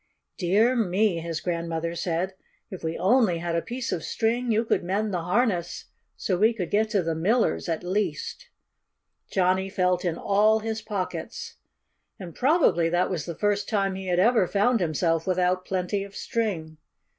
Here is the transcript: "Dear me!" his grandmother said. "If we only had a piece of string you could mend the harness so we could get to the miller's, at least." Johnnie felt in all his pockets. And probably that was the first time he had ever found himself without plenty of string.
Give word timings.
"Dear 0.39 0.75
me!" 0.75 1.19
his 1.19 1.41
grandmother 1.41 1.93
said. 1.93 2.33
"If 2.71 2.83
we 2.83 2.97
only 2.97 3.37
had 3.37 3.55
a 3.55 3.61
piece 3.61 3.91
of 3.91 4.03
string 4.03 4.51
you 4.51 4.65
could 4.65 4.83
mend 4.83 5.13
the 5.13 5.21
harness 5.21 5.85
so 6.17 6.35
we 6.37 6.53
could 6.55 6.71
get 6.71 6.89
to 6.89 7.03
the 7.03 7.13
miller's, 7.13 7.69
at 7.69 7.83
least." 7.83 8.49
Johnnie 9.29 9.69
felt 9.69 10.03
in 10.03 10.17
all 10.17 10.57
his 10.61 10.81
pockets. 10.81 11.57
And 12.19 12.33
probably 12.33 12.89
that 12.89 13.11
was 13.11 13.27
the 13.27 13.35
first 13.37 13.69
time 13.69 13.93
he 13.93 14.07
had 14.07 14.17
ever 14.17 14.47
found 14.47 14.79
himself 14.79 15.27
without 15.27 15.65
plenty 15.65 16.03
of 16.03 16.15
string. 16.15 16.77